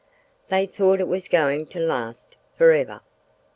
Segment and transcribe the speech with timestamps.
[0.49, 3.01] They thought it was going to last for ever.